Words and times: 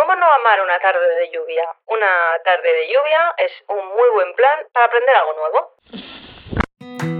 ¿Cómo 0.00 0.14
no 0.14 0.32
amar 0.32 0.62
una 0.62 0.78
tarde 0.78 1.14
de 1.14 1.30
lluvia? 1.30 1.62
Una 1.84 2.38
tarde 2.42 2.72
de 2.72 2.86
lluvia 2.86 3.34
es 3.36 3.52
un 3.68 3.86
muy 3.86 4.08
buen 4.14 4.32
plan 4.32 4.58
para 4.72 4.86
aprender 4.86 5.14
algo 5.14 5.34
nuevo. 5.34 7.19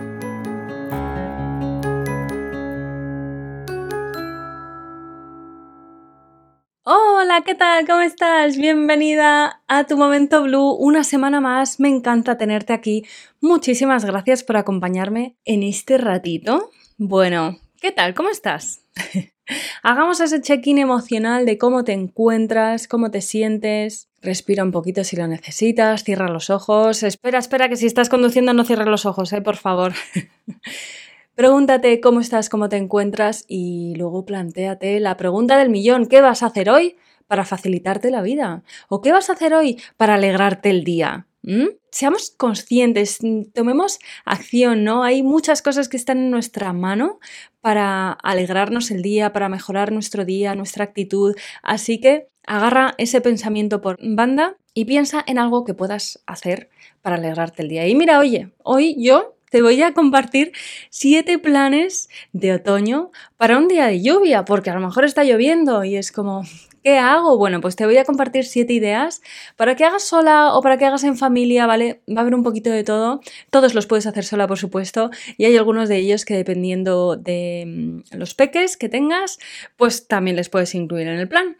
Hola, 7.21 7.43
¿qué 7.45 7.53
tal? 7.53 7.85
¿Cómo 7.85 7.99
estás? 8.01 8.57
Bienvenida 8.57 9.61
a 9.67 9.83
tu 9.83 9.95
momento 9.95 10.41
blue. 10.41 10.71
Una 10.71 11.03
semana 11.03 11.39
más. 11.39 11.79
Me 11.79 11.87
encanta 11.87 12.35
tenerte 12.35 12.73
aquí. 12.73 13.05
Muchísimas 13.39 14.05
gracias 14.05 14.43
por 14.43 14.57
acompañarme 14.57 15.35
en 15.45 15.61
este 15.61 15.99
ratito. 15.99 16.71
Bueno, 16.97 17.59
¿qué 17.79 17.91
tal? 17.91 18.15
¿Cómo 18.15 18.29
estás? 18.29 18.81
Hagamos 19.83 20.19
ese 20.19 20.41
check-in 20.41 20.79
emocional 20.79 21.45
de 21.45 21.59
cómo 21.59 21.83
te 21.83 21.91
encuentras, 21.91 22.87
cómo 22.87 23.11
te 23.11 23.21
sientes. 23.21 24.09
Respira 24.23 24.63
un 24.63 24.71
poquito 24.71 25.03
si 25.03 25.15
lo 25.15 25.27
necesitas, 25.27 26.03
cierra 26.03 26.27
los 26.27 26.49
ojos. 26.49 27.03
Espera, 27.03 27.37
espera, 27.37 27.69
que 27.69 27.75
si 27.75 27.85
estás 27.85 28.09
conduciendo 28.09 28.53
no 28.55 28.63
cierres 28.63 28.87
los 28.87 29.05
ojos, 29.05 29.31
¿eh? 29.33 29.41
por 29.41 29.57
favor. 29.57 29.93
Pregúntate 31.35 32.01
cómo 32.01 32.19
estás, 32.19 32.49
cómo 32.49 32.67
te 32.67 32.77
encuentras 32.77 33.45
y 33.47 33.93
luego 33.95 34.25
planteate 34.25 34.99
la 34.99 35.17
pregunta 35.17 35.57
del 35.59 35.69
millón, 35.69 36.07
¿qué 36.07 36.19
vas 36.19 36.41
a 36.41 36.47
hacer 36.47 36.69
hoy 36.69 36.97
para 37.31 37.45
facilitarte 37.45 38.11
la 38.11 38.21
vida? 38.21 38.61
¿O 38.89 38.99
qué 38.99 39.13
vas 39.13 39.29
a 39.29 39.33
hacer 39.33 39.53
hoy 39.53 39.81
para 39.95 40.15
alegrarte 40.15 40.69
el 40.69 40.83
día? 40.83 41.27
¿Mm? 41.43 41.67
Seamos 41.89 42.33
conscientes, 42.35 43.19
tomemos 43.53 43.99
acción, 44.25 44.83
¿no? 44.83 45.05
Hay 45.05 45.23
muchas 45.23 45.61
cosas 45.61 45.87
que 45.87 45.95
están 45.95 46.17
en 46.17 46.29
nuestra 46.29 46.73
mano 46.73 47.21
para 47.61 48.11
alegrarnos 48.11 48.91
el 48.91 49.01
día, 49.01 49.31
para 49.31 49.47
mejorar 49.47 49.93
nuestro 49.93 50.25
día, 50.25 50.55
nuestra 50.55 50.83
actitud. 50.83 51.33
Así 51.63 52.01
que 52.01 52.27
agarra 52.45 52.95
ese 52.97 53.21
pensamiento 53.21 53.79
por 53.79 53.97
banda 54.01 54.57
y 54.73 54.83
piensa 54.83 55.23
en 55.25 55.39
algo 55.39 55.63
que 55.63 55.73
puedas 55.73 56.21
hacer 56.25 56.69
para 57.01 57.15
alegrarte 57.15 57.61
el 57.61 57.69
día. 57.69 57.87
Y 57.87 57.95
mira, 57.95 58.19
oye, 58.19 58.51
hoy 58.61 59.01
yo 59.01 59.37
te 59.49 59.61
voy 59.61 59.81
a 59.83 59.93
compartir 59.93 60.51
siete 60.89 61.39
planes 61.39 62.09
de 62.33 62.51
otoño 62.51 63.11
para 63.37 63.57
un 63.57 63.69
día 63.69 63.87
de 63.87 64.01
lluvia, 64.01 64.43
porque 64.43 64.69
a 64.69 64.75
lo 64.75 64.85
mejor 64.85 65.05
está 65.05 65.23
lloviendo 65.23 65.85
y 65.85 65.95
es 65.95 66.11
como, 66.11 66.43
¿qué 66.83 66.97
hago? 66.97 67.37
Bueno, 67.37 67.61
pues 67.61 67.75
te 67.75 67.85
voy 67.85 67.97
a 67.97 68.05
compartir 68.05 68.45
siete 68.45 68.73
ideas 68.73 69.21
para 69.55 69.75
que 69.75 69.85
hagas 69.85 70.03
sola 70.03 70.53
o 70.55 70.61
para 70.61 70.77
que 70.77 70.85
hagas 70.85 71.03
en 71.03 71.17
familia, 71.17 71.65
¿vale? 71.67 72.01
Va 72.09 72.19
a 72.19 72.21
haber 72.21 72.35
un 72.35 72.43
poquito 72.43 72.69
de 72.69 72.83
todo. 72.83 73.21
Todos 73.49 73.73
los 73.73 73.85
puedes 73.87 74.07
hacer 74.07 74.23
sola, 74.23 74.47
por 74.47 74.57
supuesto, 74.57 75.11
y 75.37 75.45
hay 75.45 75.57
algunos 75.57 75.89
de 75.89 75.97
ellos 75.97 76.25
que 76.25 76.35
dependiendo 76.35 77.15
de 77.15 77.65
mm, 77.67 78.17
los 78.17 78.33
peques 78.33 78.77
que 78.77 78.89
tengas, 78.89 79.39
pues 79.77 80.07
también 80.07 80.35
les 80.35 80.49
puedes 80.49 80.73
incluir 80.75 81.07
en 81.07 81.19
el 81.19 81.27
plan. 81.27 81.57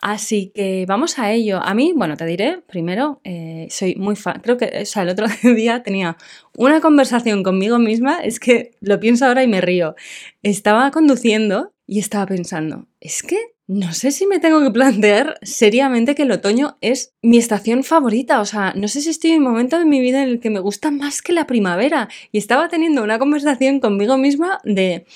Así 0.00 0.50
que 0.52 0.84
vamos 0.86 1.18
a 1.20 1.30
ello. 1.30 1.60
A 1.62 1.74
mí, 1.74 1.92
bueno, 1.94 2.16
te 2.16 2.26
diré, 2.26 2.60
primero, 2.66 3.20
eh, 3.22 3.68
soy 3.70 3.94
muy 3.94 4.16
fan, 4.16 4.40
creo 4.42 4.56
que, 4.56 4.84
el 4.94 5.08
otro 5.08 5.26
día 5.54 5.82
tenía 5.82 6.16
una 6.56 6.80
conversación 6.80 7.42
conmigo 7.42 7.78
misma, 7.78 8.18
es 8.18 8.40
que 8.40 8.72
lo 8.80 8.98
pienso 8.98 9.26
ahora 9.26 9.42
y 9.42 9.46
me 9.46 9.60
río. 9.60 9.94
Estaba 10.42 10.90
conduciendo 10.90 11.72
y 11.86 11.98
estaba 11.98 12.26
pensando, 12.26 12.88
es 13.00 13.22
que 13.22 13.38
no 13.68 13.94
sé 13.94 14.10
si 14.10 14.26
me 14.26 14.40
tengo 14.40 14.60
que 14.60 14.70
plantear 14.70 15.38
seriamente 15.42 16.14
que 16.14 16.24
el 16.24 16.32
otoño 16.32 16.76
es 16.80 17.14
mi 17.22 17.38
estación 17.38 17.84
favorita. 17.84 18.40
O 18.40 18.44
sea, 18.44 18.74
no 18.74 18.88
sé 18.88 19.00
si 19.00 19.10
estoy 19.10 19.30
en 19.30 19.38
un 19.38 19.50
momento 19.50 19.78
de 19.78 19.84
mi 19.84 20.00
vida 20.00 20.22
en 20.22 20.28
el 20.28 20.40
que 20.40 20.50
me 20.50 20.58
gusta 20.60 20.90
más 20.90 21.22
que 21.22 21.32
la 21.32 21.46
primavera. 21.46 22.08
Y 22.32 22.38
estaba 22.38 22.68
teniendo 22.68 23.02
una 23.02 23.18
conversación 23.18 23.80
conmigo 23.80 24.18
misma 24.18 24.58
de, 24.64 25.06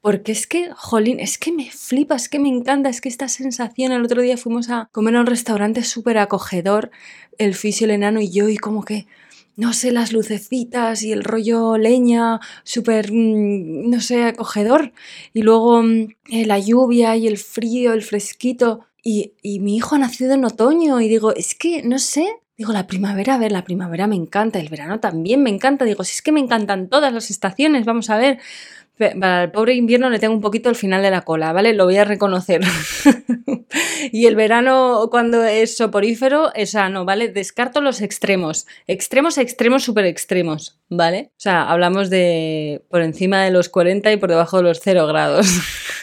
porque 0.00 0.32
es 0.32 0.46
que, 0.46 0.70
jolín, 0.74 1.20
es 1.20 1.36
que 1.36 1.52
me 1.52 1.70
flipa, 1.70 2.14
es 2.14 2.28
que 2.28 2.38
me 2.38 2.48
encanta, 2.48 2.88
es 2.88 3.00
que 3.00 3.08
esta 3.08 3.28
sensación, 3.28 3.92
el 3.92 4.04
otro 4.04 4.22
día 4.22 4.36
fuimos 4.36 4.70
a 4.70 4.88
comer 4.92 5.16
a 5.16 5.20
un 5.20 5.26
restaurante 5.26 5.82
súper 5.82 6.16
acogedor, 6.16 6.90
el 7.38 7.54
fisio, 7.54 7.86
el 7.86 7.90
enano 7.90 8.20
y 8.20 8.30
yo, 8.30 8.48
y 8.48 8.56
como 8.56 8.84
que 8.84 9.06
no 9.56 9.72
sé, 9.72 9.90
las 9.90 10.12
lucecitas 10.12 11.02
y 11.02 11.12
el 11.12 11.24
rollo 11.24 11.78
leña, 11.78 12.40
súper, 12.62 13.10
mm, 13.12 13.90
no 13.90 14.00
sé, 14.00 14.24
acogedor. 14.24 14.92
Y 15.32 15.42
luego 15.42 15.82
mm, 15.82 16.08
eh, 16.30 16.46
la 16.46 16.58
lluvia 16.58 17.16
y 17.16 17.26
el 17.26 17.38
frío, 17.38 17.92
el 17.94 18.02
fresquito. 18.02 18.80
Y, 19.02 19.32
y 19.42 19.60
mi 19.60 19.76
hijo 19.76 19.94
ha 19.94 19.98
nacido 19.98 20.34
en 20.34 20.44
otoño 20.44 21.00
y 21.00 21.08
digo, 21.08 21.34
es 21.34 21.54
que, 21.54 21.82
no 21.82 21.98
sé, 21.98 22.36
Digo, 22.56 22.72
la 22.72 22.86
primavera, 22.86 23.34
a 23.34 23.38
ver, 23.38 23.52
la 23.52 23.64
primavera 23.64 24.06
me 24.06 24.16
encanta, 24.16 24.58
el 24.58 24.70
verano 24.70 24.98
también 24.98 25.42
me 25.42 25.50
encanta. 25.50 25.84
Digo, 25.84 26.04
si 26.04 26.12
es 26.12 26.22
que 26.22 26.32
me 26.32 26.40
encantan 26.40 26.88
todas 26.88 27.12
las 27.12 27.30
estaciones, 27.30 27.84
vamos 27.84 28.08
a 28.08 28.16
ver. 28.16 28.38
Para 28.96 29.42
el 29.42 29.50
pobre 29.50 29.74
invierno 29.74 30.08
le 30.08 30.18
tengo 30.18 30.32
un 30.32 30.40
poquito 30.40 30.70
el 30.70 30.74
final 30.74 31.02
de 31.02 31.10
la 31.10 31.20
cola, 31.20 31.52
¿vale? 31.52 31.74
Lo 31.74 31.84
voy 31.84 31.98
a 31.98 32.04
reconocer. 32.04 32.62
y 34.10 34.24
el 34.24 34.36
verano, 34.36 35.08
cuando 35.10 35.44
es 35.44 35.76
soporífero, 35.76 36.54
es 36.54 36.70
sano, 36.70 37.04
¿vale? 37.04 37.28
Descarto 37.28 37.82
los 37.82 38.00
extremos. 38.00 38.66
Extremos, 38.86 39.36
extremos, 39.36 39.84
súper 39.84 40.06
extremos, 40.06 40.78
¿vale? 40.88 41.32
O 41.32 41.40
sea, 41.40 41.70
hablamos 41.70 42.08
de 42.08 42.82
por 42.88 43.02
encima 43.02 43.44
de 43.44 43.50
los 43.50 43.68
40 43.68 44.10
y 44.12 44.16
por 44.16 44.30
debajo 44.30 44.56
de 44.56 44.62
los 44.62 44.80
0 44.80 45.06
grados. 45.06 45.46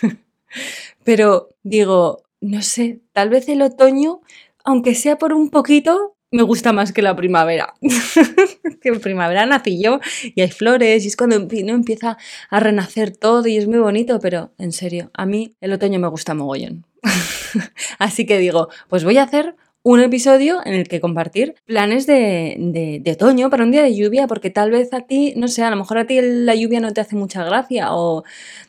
Pero 1.03 1.49
digo, 1.63 2.21
no 2.41 2.61
sé, 2.61 2.99
tal 3.11 3.29
vez 3.29 3.49
el 3.49 3.63
otoño 3.63 4.21
aunque 4.63 4.95
sea 4.95 5.17
por 5.17 5.33
un 5.33 5.49
poquito, 5.49 6.15
me 6.33 6.43
gusta 6.43 6.73
más 6.73 6.91
que 6.91 7.01
la 7.01 7.15
primavera. 7.15 7.75
que 8.81 8.89
en 8.89 8.99
primavera 8.99 9.45
nací 9.45 9.81
yo 9.81 9.99
y 10.35 10.41
hay 10.41 10.51
flores 10.51 11.05
y 11.05 11.07
es 11.07 11.15
cuando 11.15 11.35
empieza 11.35 12.17
a 12.49 12.59
renacer 12.59 13.15
todo 13.15 13.47
y 13.47 13.57
es 13.57 13.67
muy 13.67 13.79
bonito, 13.79 14.19
pero 14.19 14.51
en 14.57 14.71
serio, 14.71 15.11
a 15.13 15.25
mí 15.25 15.55
el 15.61 15.71
otoño 15.71 15.99
me 15.99 16.07
gusta 16.07 16.33
mogollón. 16.33 16.85
Así 17.99 18.25
que 18.25 18.39
digo, 18.39 18.69
pues 18.89 19.03
voy 19.03 19.17
a 19.17 19.23
hacer 19.23 19.55
un 19.83 19.99
episodio 19.99 20.61
en 20.65 20.73
el 20.73 20.87
que 20.87 21.01
compartir 21.01 21.55
planes 21.65 22.07
de, 22.07 22.55
de, 23.03 23.11
otoño 23.11 23.49
para 23.49 23.65
un 23.65 23.71
día 23.71 23.83
de 23.83 23.93
lluvia, 23.93 24.27
porque 24.27 24.49
tal 24.49 24.71
vez 24.71 24.93
a 24.93 25.01
ti, 25.01 25.33
no 25.35 25.49
sé, 25.49 25.61
a 25.61 25.69
lo 25.69 25.75
mejor 25.75 25.97
a 25.97 26.07
ti 26.07 26.19
la 26.21 26.55
lluvia 26.55 26.79
no 26.79 26.93
te 26.93 27.01
hace 27.01 27.17
mucha 27.17 27.43
gracia, 27.43 27.93
o 27.93 28.23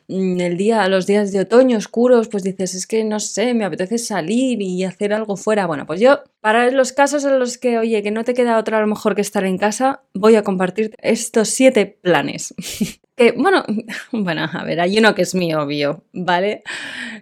el 0.07 0.57
día, 0.57 0.87
los 0.87 1.07
días 1.07 1.31
de 1.31 1.41
otoño 1.41 1.77
oscuros, 1.77 2.27
pues 2.27 2.43
dices, 2.43 2.75
es 2.75 2.87
que 2.87 3.03
no 3.03 3.19
sé, 3.19 3.53
me 3.53 3.65
apetece 3.65 3.97
salir 3.97 4.61
y 4.61 4.83
hacer 4.83 5.13
algo 5.13 5.35
fuera. 5.35 5.65
Bueno, 5.65 5.85
pues 5.85 5.99
yo, 5.99 6.19
para 6.41 6.69
los 6.71 6.91
casos 6.93 7.25
en 7.25 7.39
los 7.39 7.57
que, 7.57 7.77
oye, 7.77 8.03
que 8.03 8.11
no 8.11 8.23
te 8.23 8.33
queda 8.33 8.57
otra 8.57 8.77
a 8.77 8.81
lo 8.81 8.87
mejor 8.87 9.15
que 9.15 9.21
estar 9.21 9.45
en 9.45 9.57
casa, 9.57 10.03
voy 10.13 10.35
a 10.35 10.43
compartir 10.43 10.93
estos 11.01 11.49
siete 11.49 11.85
planes. 12.01 12.53
Que, 13.17 13.31
bueno, 13.31 13.63
bueno, 14.11 14.45
a 14.51 14.63
ver, 14.65 14.81
hay 14.81 14.99
uno 14.99 15.15
que 15.15 15.21
es 15.21 15.35
mi 15.35 15.53
obvio, 15.53 16.03
¿vale? 16.11 16.63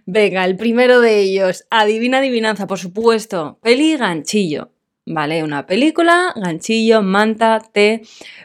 Venga, 0.08 0.44
el 0.44 0.58
primero 0.58 1.00
de 1.02 1.20
ellos, 1.20 1.68
adivina 1.70 2.18
adivinanza, 2.18 2.66
por 2.66 2.80
supuesto, 2.80 3.60
peli 3.62 3.96
ganchillo. 3.96 4.73
¿Vale? 5.06 5.44
Una 5.44 5.66
película, 5.66 6.34
ganchillo, 6.36 7.02
manta, 7.02 7.62
té. 7.72 8.02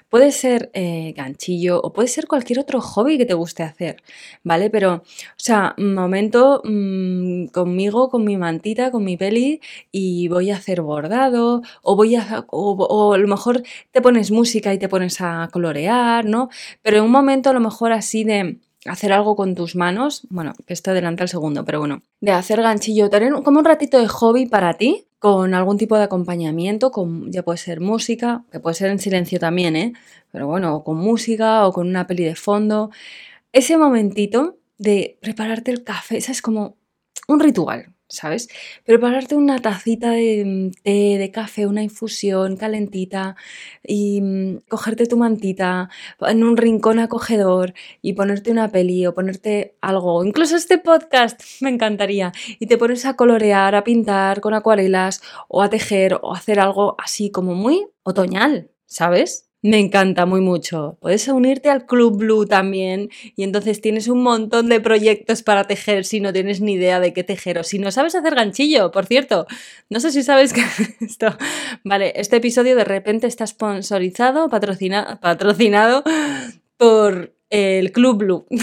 Puede 0.08 0.32
ser 0.32 0.70
eh, 0.74 1.12
ganchillo 1.16 1.80
o 1.82 1.92
puede 1.92 2.08
ser 2.08 2.26
cualquier 2.26 2.58
otro 2.58 2.80
hobby 2.80 3.18
que 3.18 3.26
te 3.26 3.34
guste 3.34 3.62
hacer, 3.62 4.02
¿vale? 4.42 4.70
Pero, 4.70 4.94
o 4.94 5.02
sea, 5.36 5.74
momento 5.78 6.62
mm, 6.64 7.46
conmigo, 7.48 8.08
con 8.08 8.24
mi 8.24 8.36
mantita, 8.36 8.90
con 8.90 9.04
mi 9.04 9.16
peli 9.16 9.60
y 9.92 10.28
voy 10.28 10.50
a 10.50 10.56
hacer 10.56 10.82
bordado 10.82 11.62
o 11.82 11.96
voy 11.96 12.16
a, 12.16 12.44
o, 12.48 13.12
a 13.14 13.18
lo 13.18 13.28
mejor 13.28 13.62
te 13.92 14.00
pones 14.00 14.30
música 14.30 14.72
y 14.74 14.78
te 14.78 14.88
pones 14.88 15.20
a 15.20 15.48
colorear, 15.52 16.24
¿no? 16.24 16.48
Pero 16.82 16.98
en 16.98 17.04
un 17.04 17.10
momento 17.10 17.50
a 17.50 17.52
lo 17.52 17.60
mejor 17.60 17.92
así 17.92 18.24
de 18.24 18.58
hacer 18.86 19.12
algo 19.12 19.36
con 19.36 19.54
tus 19.54 19.76
manos, 19.76 20.26
bueno, 20.30 20.54
que 20.66 20.72
esto 20.72 20.90
adelanta 20.90 21.22
el 21.22 21.28
segundo, 21.28 21.64
pero 21.64 21.80
bueno, 21.80 22.02
de 22.20 22.32
hacer 22.32 22.62
ganchillo, 22.62 23.10
tener 23.10 23.32
como 23.42 23.58
un 23.58 23.64
ratito 23.64 23.98
de 23.98 24.08
hobby 24.08 24.46
para 24.46 24.74
ti, 24.74 25.07
con 25.18 25.54
algún 25.54 25.78
tipo 25.78 25.96
de 25.96 26.04
acompañamiento, 26.04 26.90
con, 26.90 27.30
ya 27.32 27.42
puede 27.42 27.58
ser 27.58 27.80
música, 27.80 28.44
que 28.52 28.60
puede 28.60 28.74
ser 28.74 28.90
en 28.90 28.98
silencio 28.98 29.38
también, 29.40 29.76
¿eh? 29.76 29.92
Pero 30.32 30.46
bueno, 30.46 30.76
o 30.76 30.84
con 30.84 30.96
música 30.98 31.66
o 31.66 31.72
con 31.72 31.88
una 31.88 32.06
peli 32.06 32.24
de 32.24 32.36
fondo. 32.36 32.90
Ese 33.52 33.76
momentito 33.78 34.58
de 34.78 35.18
prepararte 35.20 35.70
el 35.72 35.84
café, 35.84 36.18
es 36.18 36.42
como 36.42 36.76
un 37.28 37.40
ritual, 37.40 37.94
¿sabes? 38.08 38.48
Prepararte 38.84 39.36
una 39.36 39.58
tacita 39.60 40.10
de 40.10 40.44
mm, 40.44 40.70
té, 40.82 41.18
de 41.18 41.30
café, 41.30 41.66
una 41.66 41.82
infusión 41.82 42.56
calentita 42.56 43.36
y 43.82 44.20
mm, 44.22 44.58
cogerte 44.68 45.06
tu 45.06 45.16
mantita 45.16 45.90
en 46.20 46.44
un 46.44 46.56
rincón 46.56 46.98
acogedor 46.98 47.74
y 48.02 48.14
ponerte 48.14 48.50
una 48.50 48.68
peli 48.70 49.06
o 49.06 49.14
ponerte 49.14 49.76
algo, 49.80 50.24
incluso 50.24 50.56
este 50.56 50.78
podcast 50.78 51.40
me 51.60 51.70
encantaría, 51.70 52.32
y 52.58 52.66
te 52.66 52.78
pones 52.78 53.04
a 53.06 53.14
colorear, 53.16 53.74
a 53.74 53.84
pintar 53.84 54.40
con 54.40 54.54
acuarelas 54.54 55.22
o 55.48 55.62
a 55.62 55.70
tejer 55.70 56.18
o 56.22 56.34
hacer 56.34 56.60
algo 56.60 56.96
así 56.98 57.30
como 57.30 57.54
muy 57.54 57.86
otoñal, 58.02 58.70
¿sabes? 58.86 59.47
Me 59.60 59.80
encanta 59.80 60.24
muy 60.24 60.40
mucho. 60.40 60.98
Puedes 61.00 61.26
unirte 61.26 61.68
al 61.68 61.84
Club 61.84 62.16
Blue 62.16 62.46
también 62.46 63.10
y 63.34 63.42
entonces 63.42 63.80
tienes 63.80 64.06
un 64.06 64.22
montón 64.22 64.68
de 64.68 64.80
proyectos 64.80 65.42
para 65.42 65.66
tejer 65.66 66.04
si 66.04 66.20
no 66.20 66.32
tienes 66.32 66.60
ni 66.60 66.74
idea 66.74 67.00
de 67.00 67.12
qué 67.12 67.24
tejer 67.24 67.58
o 67.58 67.64
si 67.64 67.80
no 67.80 67.90
sabes 67.90 68.14
hacer 68.14 68.36
ganchillo, 68.36 68.92
por 68.92 69.06
cierto. 69.06 69.46
No 69.90 69.98
sé 69.98 70.12
si 70.12 70.22
sabes 70.22 70.52
que 70.52 70.62
esto... 71.04 71.36
Vale, 71.82 72.12
este 72.14 72.36
episodio 72.36 72.76
de 72.76 72.84
repente 72.84 73.26
está 73.26 73.46
sponsorizado, 73.48 74.48
patrocinado 74.48 76.04
por 76.76 77.34
el 77.50 77.90
Club 77.90 78.18
Blue. 78.18 78.46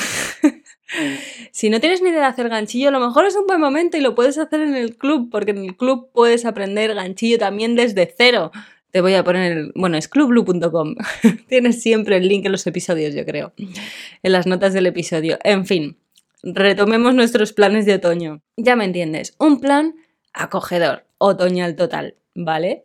Si 1.52 1.70
no 1.70 1.80
tienes 1.80 2.02
ni 2.02 2.10
idea 2.10 2.22
de 2.22 2.28
hacer 2.28 2.48
ganchillo, 2.48 2.90
a 2.90 2.92
lo 2.92 3.00
mejor 3.00 3.26
es 3.26 3.36
un 3.36 3.48
buen 3.48 3.60
momento 3.60 3.98
y 3.98 4.02
lo 4.02 4.14
puedes 4.16 4.38
hacer 4.38 4.62
en 4.62 4.76
el 4.76 4.98
club, 4.98 5.30
porque 5.32 5.52
en 5.52 5.58
el 5.58 5.76
club 5.76 6.10
puedes 6.14 6.46
aprender 6.46 6.94
ganchillo 6.94 7.38
también 7.38 7.76
desde 7.76 8.14
cero. 8.16 8.52
Te 8.96 9.02
voy 9.02 9.14
a 9.16 9.26
poner, 9.26 9.74
bueno, 9.76 9.98
es 9.98 10.08
clubblue.com. 10.08 10.96
Tienes 11.50 11.82
siempre 11.82 12.16
el 12.16 12.30
link 12.30 12.46
en 12.46 12.54
los 12.54 12.66
episodios, 12.66 13.14
yo 13.14 13.26
creo, 13.26 13.52
en 13.58 14.32
las 14.32 14.48
notas 14.48 14.72
del 14.72 14.86
episodio. 14.86 15.38
En 15.44 15.66
fin, 15.66 15.98
retomemos 16.44 17.14
nuestros 17.14 17.52
planes 17.52 17.86
de 17.86 17.96
otoño. 17.96 18.42
Ya 18.56 18.78
me 18.78 18.86
entiendes, 18.86 19.36
un 19.38 19.60
plan 19.60 19.96
acogedor, 20.32 21.06
otoñal 21.18 21.76
total, 21.76 22.16
¿vale? 22.36 22.84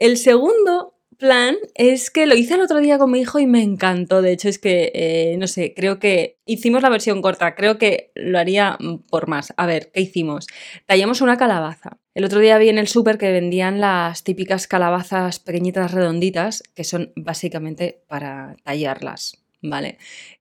El 0.00 0.16
segundo 0.16 0.96
plan 1.16 1.54
es 1.76 2.10
que 2.10 2.26
lo 2.26 2.34
hice 2.34 2.54
el 2.54 2.62
otro 2.62 2.80
día 2.80 2.98
con 2.98 3.12
mi 3.12 3.20
hijo 3.20 3.38
y 3.38 3.46
me 3.46 3.62
encantó. 3.62 4.22
De 4.22 4.32
hecho, 4.32 4.48
es 4.48 4.58
que, 4.58 4.90
eh, 4.96 5.36
no 5.38 5.46
sé, 5.46 5.74
creo 5.76 6.00
que 6.00 6.40
hicimos 6.44 6.82
la 6.82 6.88
versión 6.88 7.22
corta. 7.22 7.54
Creo 7.54 7.78
que 7.78 8.10
lo 8.16 8.40
haría 8.40 8.78
por 9.08 9.28
más. 9.28 9.54
A 9.56 9.66
ver, 9.66 9.92
¿qué 9.92 10.00
hicimos? 10.00 10.48
Tallamos 10.86 11.20
una 11.20 11.36
calabaza. 11.36 12.00
El 12.16 12.24
otro 12.24 12.40
día 12.40 12.56
vi 12.56 12.70
en 12.70 12.78
el 12.78 12.88
súper 12.88 13.18
que 13.18 13.30
vendían 13.30 13.78
las 13.78 14.24
típicas 14.24 14.66
calabazas 14.66 15.38
pequeñitas 15.38 15.92
redonditas, 15.92 16.62
que 16.74 16.82
son 16.82 17.12
básicamente 17.14 18.00
para 18.08 18.56
tallarlas, 18.64 19.44
¿vale? 19.60 19.98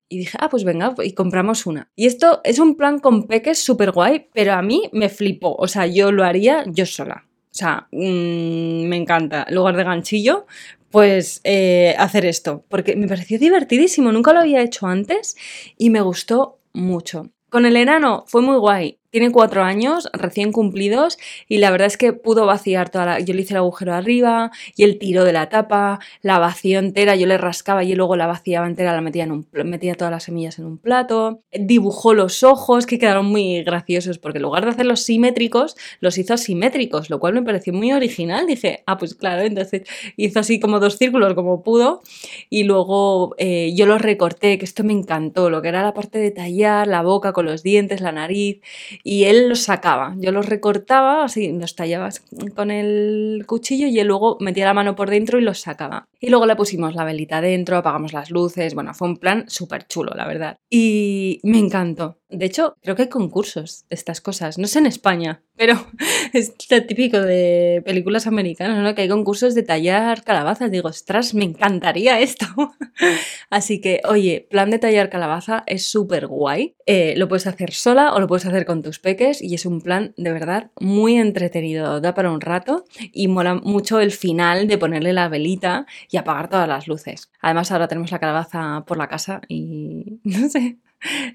Y 0.07 0.19
dije, 0.19 0.37
ah, 0.39 0.47
pues 0.47 0.63
venga, 0.63 0.95
y 1.03 1.11
compramos 1.11 1.65
una. 1.65 1.91
Y 1.93 2.05
esto 2.05 2.39
es 2.45 2.59
un 2.59 2.77
plan 2.77 2.99
con 2.99 3.27
peques 3.27 3.61
súper 3.61 3.91
guay, 3.91 4.29
pero 4.33 4.53
a 4.53 4.61
mí 4.61 4.83
me 4.93 5.09
flipó. 5.09 5.53
O 5.53 5.67
sea, 5.67 5.85
yo 5.85 6.13
lo 6.13 6.23
haría 6.23 6.63
yo 6.65 6.85
sola. 6.85 7.25
O 7.27 7.53
sea, 7.53 7.89
mm, 7.91 8.87
me 8.87 8.95
encanta. 8.95 9.45
En 9.45 9.55
lugar 9.55 9.75
de 9.75 9.83
ganchillo, 9.83 10.45
pues 10.91 11.41
eh, 11.43 11.93
hacer 11.97 12.25
esto. 12.25 12.63
Porque 12.69 12.95
me 12.95 13.09
pareció 13.09 13.37
divertidísimo. 13.37 14.13
Nunca 14.13 14.31
lo 14.31 14.39
había 14.39 14.61
hecho 14.61 14.87
antes 14.87 15.35
y 15.77 15.89
me 15.89 15.99
gustó 15.99 16.57
mucho. 16.71 17.31
Con 17.49 17.65
el 17.65 17.75
enano 17.75 18.23
fue 18.27 18.41
muy 18.41 18.55
guay. 18.57 18.97
Tiene 19.15 19.31
cuatro 19.31 19.63
años, 19.63 20.09
recién 20.11 20.51
cumplidos, 20.51 21.17
y 21.47 21.59
la 21.59 21.71
verdad 21.71 21.87
es 21.87 21.95
que 21.95 22.11
pudo 22.11 22.45
vaciar 22.45 22.89
toda 22.89 23.05
la... 23.05 23.19
Yo 23.21 23.33
le 23.33 23.43
hice 23.43 23.53
el 23.53 23.59
agujero 23.59 23.93
arriba, 23.93 24.51
y 24.75 24.83
el 24.83 24.99
tiro 24.99 25.23
de 25.23 25.31
la 25.31 25.47
tapa, 25.47 26.01
la 26.21 26.37
vació 26.37 26.79
entera, 26.79 27.15
yo 27.15 27.25
le 27.25 27.37
rascaba 27.37 27.85
y 27.85 27.95
luego 27.95 28.17
la 28.17 28.27
vaciaba 28.27 28.67
entera, 28.67 28.91
la 28.93 28.99
metía, 28.99 29.23
en 29.23 29.31
un... 29.31 29.47
metía 29.63 29.95
todas 29.95 30.11
las 30.11 30.23
semillas 30.23 30.59
en 30.59 30.65
un 30.65 30.77
plato, 30.77 31.43
dibujó 31.53 32.13
los 32.13 32.43
ojos, 32.43 32.85
que 32.85 32.99
quedaron 32.99 33.27
muy 33.27 33.63
graciosos, 33.63 34.17
porque 34.17 34.39
en 34.39 34.41
lugar 34.41 34.65
de 34.65 34.71
hacerlos 34.71 35.03
simétricos, 35.03 35.77
los 36.01 36.17
hizo 36.17 36.33
asimétricos, 36.33 37.09
lo 37.09 37.21
cual 37.21 37.35
me 37.35 37.41
pareció 37.41 37.71
muy 37.71 37.93
original. 37.93 38.45
Dije, 38.47 38.83
ah, 38.85 38.97
pues 38.97 39.15
claro, 39.15 39.43
entonces 39.43 39.83
hizo 40.17 40.41
así 40.41 40.59
como 40.59 40.81
dos 40.81 40.97
círculos 40.97 41.35
como 41.35 41.63
pudo, 41.63 42.01
y 42.49 42.65
luego 42.65 43.33
eh, 43.37 43.71
yo 43.77 43.85
los 43.85 44.01
recorté, 44.01 44.57
que 44.57 44.65
esto 44.65 44.83
me 44.83 44.91
encantó, 44.91 45.49
lo 45.49 45.61
que 45.61 45.69
era 45.69 45.81
la 45.83 45.93
parte 45.93 46.19
de 46.19 46.31
tallar, 46.31 46.85
la 46.85 47.01
boca 47.01 47.31
con 47.31 47.45
los 47.45 47.63
dientes, 47.63 48.01
la 48.01 48.11
nariz, 48.11 48.59
y 49.07 49.25
él 49.25 49.49
los 49.49 49.61
sacaba. 49.61 50.15
Yo 50.17 50.31
los 50.31 50.47
recortaba, 50.47 51.25
así 51.25 51.53
los 51.53 51.75
tallaba 51.75 52.09
con 52.55 52.71
el 52.71 53.43
cuchillo 53.45 53.85
y 53.85 53.99
él 53.99 54.07
luego 54.07 54.37
metía 54.39 54.65
la 54.65 54.73
mano 54.73 54.95
por 54.95 55.11
dentro 55.11 55.37
y 55.37 55.43
los 55.43 55.59
sacaba. 55.59 56.07
Y 56.19 56.31
luego 56.31 56.47
le 56.47 56.55
pusimos 56.55 56.95
la 56.95 57.03
velita 57.03 57.39
dentro, 57.39 57.77
apagamos 57.77 58.13
las 58.13 58.31
luces, 58.31 58.73
bueno, 58.73 58.95
fue 58.95 59.07
un 59.07 59.17
plan 59.17 59.45
súper 59.47 59.85
chulo, 59.87 60.13
la 60.15 60.25
verdad. 60.25 60.57
Y 60.71 61.39
me 61.43 61.59
encantó. 61.59 62.17
De 62.37 62.45
hecho, 62.45 62.75
creo 62.81 62.95
que 62.95 63.03
hay 63.03 63.09
concursos 63.09 63.85
de 63.89 63.95
estas 63.95 64.21
cosas. 64.21 64.57
No 64.57 64.67
sé 64.67 64.79
en 64.79 64.85
España, 64.85 65.41
pero 65.55 65.73
es 66.33 66.53
típico 66.87 67.21
de 67.21 67.81
películas 67.85 68.27
americanas, 68.27 68.83
¿no? 68.83 68.95
Que 68.95 69.03
hay 69.03 69.09
concursos 69.09 69.55
de 69.55 69.63
tallar 69.63 70.23
calabazas. 70.23 70.71
Digo, 70.71 70.89
ostras, 70.89 71.33
me 71.33 71.45
encantaría 71.45 72.19
esto. 72.19 72.45
Así 73.49 73.79
que, 73.79 74.01
oye, 74.07 74.47
plan 74.49 74.69
de 74.69 74.79
tallar 74.79 75.09
calabaza 75.09 75.63
es 75.67 75.85
súper 75.85 76.27
guay. 76.27 76.75
Eh, 76.85 77.13
lo 77.17 77.27
puedes 77.27 77.47
hacer 77.47 77.71
sola 77.73 78.13
o 78.13 78.19
lo 78.19 78.27
puedes 78.27 78.45
hacer 78.45 78.65
con 78.65 78.83
tus 78.83 78.99
peques 78.99 79.41
y 79.41 79.55
es 79.55 79.65
un 79.65 79.81
plan 79.81 80.13
de 80.17 80.31
verdad 80.31 80.71
muy 80.79 81.15
entretenido. 81.17 82.01
Da 82.01 82.13
para 82.13 82.31
un 82.31 82.41
rato 82.41 82.85
y 83.13 83.27
mola 83.27 83.55
mucho 83.55 83.99
el 83.99 84.11
final 84.11 84.67
de 84.67 84.77
ponerle 84.77 85.13
la 85.13 85.29
velita 85.29 85.85
y 86.09 86.17
apagar 86.17 86.49
todas 86.49 86.67
las 86.67 86.87
luces. 86.87 87.31
Además, 87.41 87.71
ahora 87.71 87.87
tenemos 87.87 88.11
la 88.11 88.19
calabaza 88.19 88.83
por 88.85 88.97
la 88.97 89.07
casa 89.07 89.41
y 89.47 90.19
no 90.23 90.49
sé, 90.49 90.77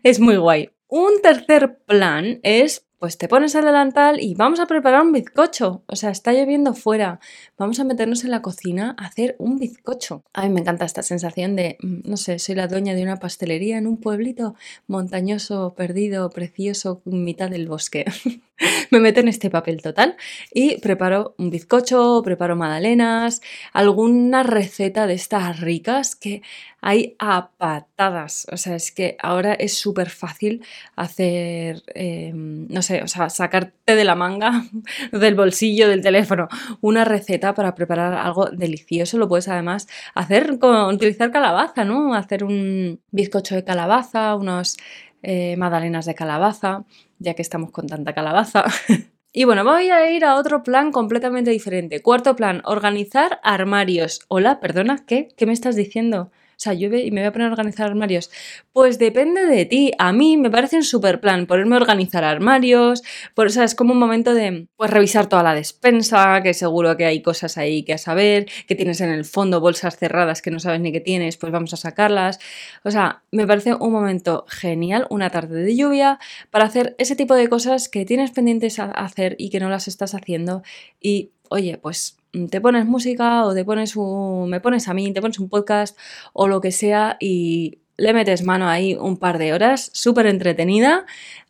es 0.02 0.21
muy 0.21 0.37
guay. 0.37 0.71
Un 0.93 1.23
tercer 1.23 1.79
plan 1.87 2.41
es, 2.43 2.85
pues 2.99 3.17
te 3.17 3.29
pones 3.29 3.55
el 3.55 3.65
delantal 3.65 4.21
y 4.21 4.35
vamos 4.35 4.59
a 4.59 4.67
preparar 4.67 5.03
un 5.03 5.13
bizcocho. 5.13 5.85
O 5.87 5.95
sea, 5.95 6.11
está 6.11 6.33
lloviendo 6.33 6.75
fuera. 6.75 7.21
Vamos 7.57 7.79
a 7.79 7.85
meternos 7.85 8.25
en 8.25 8.33
la 8.33 8.43
cocina 8.43 8.97
a 8.99 9.07
hacer 9.07 9.37
un 9.39 9.61
bizcocho. 9.61 10.25
A 10.33 10.43
mí 10.43 10.49
me 10.49 10.63
encanta 10.63 10.85
esta 10.85 11.05
sensación 11.05 11.55
de, 11.55 11.77
mm, 11.81 12.11
no 12.11 12.17
sé, 12.17 12.41
soy 12.41 12.57
la 12.57 12.67
dueña 12.67 12.97
de 12.97 13.05
una 13.05 13.21
pastelería 13.21 13.79
en 13.79 13.87
un 13.87 13.99
pueblito 13.99 14.57
montañoso, 14.89 15.75
perdido, 15.77 16.29
precioso, 16.31 17.03
en 17.07 17.23
mitad 17.23 17.49
del 17.51 17.69
bosque. 17.69 18.05
me 18.90 19.00
meto 19.00 19.21
en 19.21 19.29
este 19.29 19.50
papel 19.50 19.83
total 19.83 20.17
y 20.52 20.79
preparo 20.81 21.35
un 21.38 21.50
bizcocho, 21.50 22.23
preparo 22.25 22.57
magdalenas, 22.57 23.40
alguna 23.73 24.43
receta 24.43 25.07
de 25.07 25.14
estas 25.14 25.61
ricas 25.61 26.17
que 26.17 26.43
hay 26.83 27.14
a 27.19 27.50
patadas. 27.59 28.47
O 28.52 28.57
sea, 28.57 28.75
es 28.76 28.90
que 28.90 29.17
ahora 29.21 29.52
es 29.55 29.76
súper 29.76 30.09
fácil 30.11 30.64
hacer, 30.97 31.83
em, 31.95 32.67
no 32.69 32.83
sé, 32.83 33.02
o 33.02 33.09
sea, 33.09 33.29
sacarte 33.29 33.95
de 33.95 34.05
la 34.05 34.14
manga, 34.14 34.64
del 35.12 35.35
bolsillo, 35.35 35.88
del 35.88 36.02
teléfono, 36.02 36.49
una 36.81 37.05
receta 37.05 37.55
para 37.55 37.75
preparar 37.75 38.14
algo 38.14 38.47
delicioso. 38.47 39.19
Lo 39.19 39.29
puedes 39.29 39.49
además 39.49 39.88
hacer 40.14 40.59
con 40.59 40.95
utilizar 40.95 41.31
calabaza, 41.31 41.85
¿no? 41.85 42.14
Hacer 42.14 42.45
un 42.45 43.00
bizcocho 43.11 43.55
de 43.55 43.64
calabaza, 43.64 44.35
unos 44.35 44.76
eh, 45.23 45.57
magdalenas 45.57 46.07
de 46.07 46.15
calabaza, 46.15 46.85
ya 47.19 47.35
que 47.35 47.43
estamos 47.43 47.71
con 47.71 47.87
tanta 47.87 48.15
calabaza. 48.15 48.65
y 49.33 49.45
bueno, 49.45 49.65
voy 49.65 49.91
a 49.91 50.11
ir 50.11 50.25
a 50.25 50.37
otro 50.37 50.62
plan 50.62 50.93
completamente 50.93 51.50
diferente. 51.50 52.03
Cuarto 52.03 52.37
plan, 52.37 52.62
organizar 52.65 53.41
armarios. 53.43 54.21
Hola, 54.29 54.61
perdona, 54.61 55.05
¿qué? 55.07 55.29
¿Qué 55.37 55.47
me 55.47 55.53
estás 55.53 55.77
diciendo? 55.77 56.31
O 56.61 56.62
sea, 56.62 56.75
llueve 56.75 57.00
y 57.00 57.11
me 57.11 57.23
voy 57.23 57.29
a 57.29 57.33
poner 57.33 57.49
a 57.49 57.52
organizar 57.52 57.87
armarios. 57.87 58.31
Pues 58.75 58.99
depende 58.99 59.47
de 59.47 59.64
ti. 59.64 59.93
A 59.97 60.12
mí 60.12 60.37
me 60.37 60.50
parece 60.50 60.76
un 60.76 60.85
super 60.85 61.19
plan 61.19 61.47
ponerme 61.47 61.76
a 61.76 61.79
organizar 61.79 62.23
armarios. 62.23 63.02
Por, 63.35 63.47
o 63.47 63.49
sea, 63.49 63.64
es 63.64 63.75
como 63.75 63.95
un 63.95 63.99
momento 63.99 64.35
de 64.35 64.69
pues, 64.76 64.90
revisar 64.90 65.26
toda 65.26 65.43
la 65.43 65.55
despensa, 65.55 66.43
que 66.43 66.52
seguro 66.52 66.99
que 66.99 67.07
hay 67.07 67.23
cosas 67.23 67.57
ahí 67.57 67.83
que 67.83 67.95
a 67.95 67.99
saber, 67.99 68.45
que 68.69 68.75
tienes 68.75 69.00
en 69.00 69.09
el 69.09 69.25
fondo 69.25 69.62
bolsas 69.62 69.97
cerradas 69.97 70.43
que 70.43 70.50
no 70.50 70.61
sabes 70.61 70.81
ni 70.83 70.93
qué 70.93 71.00
tienes, 71.00 71.38
pues 71.38 71.50
vamos 71.50 71.73
a 71.73 71.79
sacarlas. 71.79 72.38
O 72.85 72.90
sea, 72.90 73.23
me 73.33 73.47
parece 73.47 73.73
un 73.73 73.93
momento 73.93 74.45
genial, 74.47 75.07
una 75.09 75.31
tarde 75.31 75.62
de 75.62 75.75
lluvia, 75.75 76.19
para 76.50 76.67
hacer 76.67 76.95
ese 76.99 77.17
tipo 77.17 77.37
de 77.37 77.49
cosas 77.49 77.88
que 77.88 78.05
tienes 78.05 78.33
pendientes 78.33 78.79
a 78.81 78.90
hacer 78.90 79.35
y 79.38 79.49
que 79.49 79.61
no 79.61 79.71
las 79.71 79.88
estás 79.88 80.14
haciendo. 80.14 80.62
Y 81.00 81.33
oye, 81.49 81.79
pues 81.79 82.20
te 82.51 82.61
pones 82.61 82.87
música 82.87 83.45
o 83.45 83.55
te 83.55 83.65
pones 83.65 83.97
un, 83.97 84.49
me 84.49 84.61
pones 84.61 84.89
a 84.89 84.95
mí, 84.95 85.13
te 85.13 85.21
pones 85.21 85.39
un 85.39 85.49
podcast 85.49 85.99
o 86.33 86.49
lo 86.49 86.61
que 86.61 86.73
sea 86.73 87.17
y 87.21 87.81
le 87.97 88.13
metes 88.15 88.43
mano 88.45 88.69
ahí 88.69 88.95
un 88.95 89.19
par 89.19 89.39
de 89.39 89.53
horas, 89.53 89.91
súper 89.93 90.27
entretenida, 90.27 91.05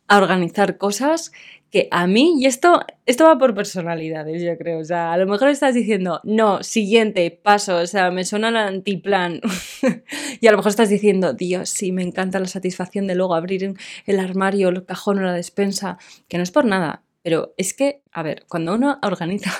a 0.07 0.17
organizar 0.17 0.77
cosas 0.77 1.31
que 1.71 1.87
a 1.89 2.05
mí, 2.05 2.35
y 2.37 2.47
esto, 2.47 2.81
esto 3.05 3.23
va 3.23 3.37
por 3.37 3.55
personalidades, 3.55 4.43
yo 4.43 4.57
creo, 4.57 4.79
o 4.79 4.83
sea, 4.83 5.13
a 5.13 5.17
lo 5.17 5.25
mejor 5.25 5.47
estás 5.47 5.73
diciendo, 5.73 6.19
no, 6.25 6.61
siguiente, 6.63 7.31
paso, 7.31 7.77
o 7.77 7.87
sea, 7.87 8.11
me 8.11 8.25
suena 8.25 8.49
el 8.49 8.57
antiplan, 8.57 9.39
y 10.41 10.47
a 10.47 10.51
lo 10.51 10.57
mejor 10.57 10.71
estás 10.71 10.89
diciendo, 10.89 11.31
Dios, 11.31 11.69
sí, 11.69 11.93
me 11.93 12.03
encanta 12.03 12.41
la 12.41 12.47
satisfacción 12.47 13.07
de 13.07 13.15
luego 13.15 13.35
abrir 13.35 13.73
el 14.05 14.19
armario, 14.19 14.67
el 14.67 14.85
cajón 14.85 15.19
o 15.19 15.21
la 15.21 15.33
despensa, 15.33 15.97
que 16.27 16.35
no 16.35 16.43
es 16.43 16.51
por 16.51 16.65
nada, 16.65 17.03
pero 17.23 17.53
es 17.55 17.73
que, 17.73 18.03
a 18.11 18.21
ver, 18.21 18.43
cuando 18.49 18.73
uno 18.75 18.99
organiza 19.01 19.53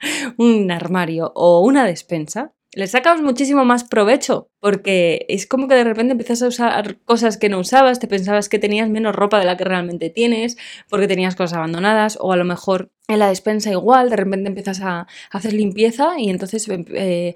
un 0.36 0.70
armario 0.70 1.32
o 1.34 1.60
una 1.60 1.86
despensa, 1.86 2.52
le 2.76 2.86
sacas 2.86 3.22
muchísimo 3.22 3.64
más 3.64 3.84
provecho, 3.84 4.50
porque 4.60 5.24
es 5.30 5.46
como 5.46 5.66
que 5.66 5.74
de 5.74 5.84
repente 5.84 6.12
empiezas 6.12 6.42
a 6.42 6.48
usar 6.48 6.98
cosas 7.06 7.38
que 7.38 7.48
no 7.48 7.58
usabas, 7.58 8.00
te 8.00 8.06
pensabas 8.06 8.50
que 8.50 8.58
tenías 8.58 8.90
menos 8.90 9.16
ropa 9.16 9.38
de 9.38 9.46
la 9.46 9.56
que 9.56 9.64
realmente 9.64 10.10
tienes, 10.10 10.58
porque 10.90 11.08
tenías 11.08 11.36
cosas 11.36 11.56
abandonadas, 11.56 12.18
o 12.20 12.32
a 12.32 12.36
lo 12.36 12.44
mejor 12.44 12.90
en 13.08 13.20
la 13.20 13.28
despensa 13.28 13.70
igual, 13.70 14.10
de 14.10 14.16
repente 14.16 14.48
empiezas 14.48 14.82
a 14.82 15.06
hacer 15.30 15.54
limpieza 15.54 16.18
y 16.18 16.28
entonces 16.28 16.68
eh, 16.68 17.34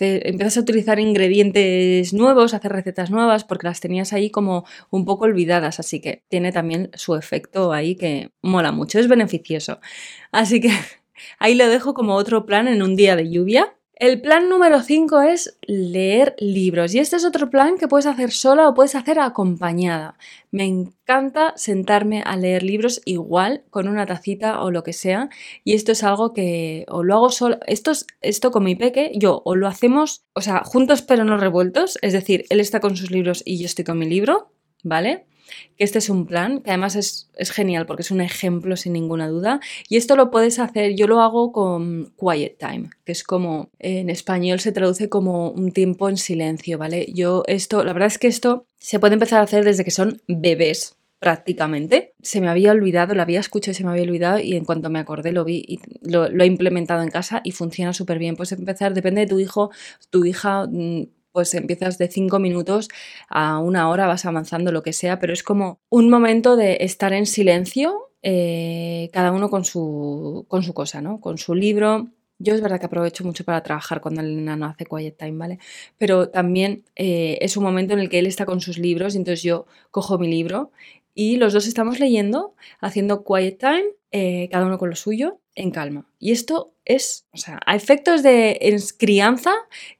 empiezas 0.00 0.56
a 0.56 0.60
utilizar 0.60 0.98
ingredientes 0.98 2.12
nuevos, 2.12 2.52
hacer 2.52 2.72
recetas 2.72 3.12
nuevas, 3.12 3.44
porque 3.44 3.68
las 3.68 3.78
tenías 3.78 4.12
ahí 4.12 4.28
como 4.30 4.64
un 4.90 5.04
poco 5.04 5.26
olvidadas, 5.26 5.78
así 5.78 6.00
que 6.00 6.24
tiene 6.28 6.50
también 6.50 6.90
su 6.94 7.14
efecto 7.14 7.72
ahí 7.72 7.94
que 7.94 8.32
mola 8.42 8.72
mucho, 8.72 8.98
es 8.98 9.06
beneficioso. 9.06 9.78
Así 10.32 10.60
que 10.60 10.72
Ahí 11.38 11.54
lo 11.54 11.68
dejo 11.68 11.94
como 11.94 12.14
otro 12.14 12.46
plan 12.46 12.68
en 12.68 12.82
un 12.82 12.96
día 12.96 13.16
de 13.16 13.30
lluvia. 13.30 13.74
El 14.00 14.22
plan 14.22 14.48
número 14.48 14.80
5 14.80 15.20
es 15.20 15.58
leer 15.66 16.34
libros 16.38 16.94
y 16.94 17.00
este 17.00 17.16
es 17.16 17.24
otro 17.26 17.50
plan 17.50 17.76
que 17.76 17.86
puedes 17.86 18.06
hacer 18.06 18.30
sola 18.30 18.66
o 18.66 18.72
puedes 18.72 18.94
hacer 18.94 19.20
acompañada. 19.20 20.16
Me 20.50 20.64
encanta 20.64 21.52
sentarme 21.56 22.22
a 22.24 22.34
leer 22.38 22.62
libros 22.62 23.02
igual 23.04 23.62
con 23.68 23.88
una 23.88 24.06
tacita 24.06 24.62
o 24.62 24.70
lo 24.70 24.84
que 24.84 24.94
sea 24.94 25.28
y 25.64 25.74
esto 25.74 25.92
es 25.92 26.02
algo 26.02 26.32
que 26.32 26.86
o 26.88 27.02
lo 27.02 27.14
hago 27.14 27.28
solo, 27.28 27.58
esto, 27.66 27.92
esto 28.22 28.50
con 28.50 28.64
mi 28.64 28.74
peque, 28.74 29.12
yo 29.16 29.42
o 29.44 29.54
lo 29.54 29.68
hacemos, 29.68 30.24
o 30.32 30.40
sea, 30.40 30.62
juntos 30.64 31.02
pero 31.02 31.24
no 31.24 31.36
revueltos, 31.36 31.98
es 32.00 32.14
decir, 32.14 32.46
él 32.48 32.60
está 32.60 32.80
con 32.80 32.96
sus 32.96 33.10
libros 33.10 33.42
y 33.44 33.58
yo 33.58 33.66
estoy 33.66 33.84
con 33.84 33.98
mi 33.98 34.06
libro, 34.06 34.50
¿vale? 34.82 35.26
Que 35.76 35.84
este 35.84 35.98
es 35.98 36.08
un 36.08 36.26
plan, 36.26 36.60
que 36.60 36.70
además 36.70 36.96
es, 36.96 37.28
genial 37.50 37.86
porque 37.86 38.02
es 38.02 38.10
un 38.10 38.20
ejemplo 38.20 38.76
sin 38.76 38.92
ninguna 38.92 39.28
duda. 39.28 39.60
Y 39.88 39.96
esto 39.96 40.16
lo 40.16 40.30
puedes 40.30 40.58
hacer, 40.58 40.94
yo 40.94 41.06
lo 41.06 41.20
hago 41.20 41.52
con 41.52 42.12
Quiet 42.18 42.58
Time, 42.58 42.90
que 43.04 43.12
es 43.12 43.24
como 43.24 43.70
en 43.78 44.10
español 44.10 44.60
se 44.60 44.72
traduce 44.72 45.08
como 45.08 45.50
un 45.50 45.72
tiempo 45.72 46.08
en 46.08 46.16
silencio, 46.16 46.78
¿vale? 46.78 47.06
Yo 47.12 47.42
esto, 47.46 47.84
la 47.84 47.92
verdad 47.92 48.08
es 48.08 48.18
que 48.18 48.28
esto 48.28 48.66
se 48.78 48.98
puede 48.98 49.14
empezar 49.14 49.40
a 49.40 49.44
hacer 49.44 49.64
desde 49.64 49.84
que 49.84 49.90
son 49.90 50.20
bebés, 50.26 50.96
prácticamente. 51.20 52.14
Se 52.22 52.40
me 52.40 52.48
había 52.48 52.72
olvidado, 52.72 53.14
lo 53.14 53.22
había 53.22 53.40
escuchado 53.40 53.72
y 53.72 53.74
se 53.74 53.84
me 53.84 53.90
había 53.90 54.02
olvidado 54.02 54.40
y 54.40 54.56
en 54.56 54.64
cuanto 54.64 54.90
me 54.90 54.98
acordé 54.98 55.32
lo 55.32 55.44
vi 55.44 55.62
y 55.68 55.78
lo, 56.02 56.28
lo 56.28 56.42
he 56.42 56.46
implementado 56.46 57.02
en 57.02 57.10
casa 57.10 57.42
y 57.44 57.52
funciona 57.52 57.92
súper 57.92 58.18
bien. 58.18 58.36
Puedes 58.36 58.52
empezar, 58.52 58.94
depende 58.94 59.20
de 59.22 59.26
tu 59.26 59.38
hijo, 59.38 59.70
tu 60.08 60.24
hija 60.24 60.66
mm, 60.66 61.04
pues 61.32 61.54
empiezas 61.54 61.98
de 61.98 62.08
cinco 62.08 62.38
minutos 62.38 62.88
a 63.28 63.58
una 63.58 63.88
hora, 63.88 64.06
vas 64.06 64.24
avanzando 64.24 64.72
lo 64.72 64.82
que 64.82 64.92
sea, 64.92 65.18
pero 65.18 65.32
es 65.32 65.42
como 65.42 65.80
un 65.88 66.10
momento 66.10 66.56
de 66.56 66.78
estar 66.80 67.12
en 67.12 67.26
silencio, 67.26 68.10
eh, 68.22 69.08
cada 69.12 69.32
uno 69.32 69.50
con 69.50 69.64
su, 69.64 70.44
con 70.48 70.62
su 70.62 70.74
cosa, 70.74 71.00
¿no? 71.00 71.20
Con 71.20 71.38
su 71.38 71.54
libro. 71.54 72.08
Yo 72.38 72.54
es 72.54 72.62
verdad 72.62 72.80
que 72.80 72.86
aprovecho 72.86 73.24
mucho 73.24 73.44
para 73.44 73.62
trabajar 73.62 74.00
cuando 74.00 74.22
el 74.22 74.38
enano 74.38 74.66
hace 74.66 74.86
quiet 74.86 75.16
time, 75.16 75.36
¿vale? 75.38 75.58
Pero 75.98 76.30
también 76.30 76.84
eh, 76.96 77.38
es 77.42 77.56
un 77.56 77.64
momento 77.64 77.92
en 77.94 78.00
el 78.00 78.08
que 78.08 78.18
él 78.18 78.26
está 78.26 78.46
con 78.46 78.60
sus 78.60 78.78
libros 78.78 79.14
y 79.14 79.18
entonces 79.18 79.42
yo 79.42 79.66
cojo 79.90 80.18
mi 80.18 80.28
libro 80.28 80.70
y 81.14 81.36
los 81.36 81.52
dos 81.52 81.66
estamos 81.66 82.00
leyendo, 82.00 82.54
haciendo 82.80 83.24
quiet 83.24 83.58
time, 83.58 83.84
eh, 84.10 84.48
cada 84.50 84.66
uno 84.66 84.78
con 84.78 84.90
lo 84.90 84.96
suyo, 84.96 85.38
en 85.54 85.70
calma. 85.70 86.06
Y 86.18 86.32
esto 86.32 86.72
es, 86.94 87.26
o 87.32 87.36
sea, 87.36 87.60
a 87.66 87.76
efectos 87.76 88.22
de 88.22 88.76
crianza, 88.98 89.52